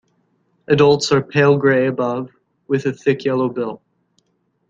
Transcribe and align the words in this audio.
Adults 0.67 1.11
are 1.11 1.21
pale 1.21 1.59
grey 1.59 1.85
above, 1.85 2.31
with 2.67 2.87
a 2.87 2.91
thick 2.91 3.23
yellow 3.23 3.49
bill. 3.49 3.83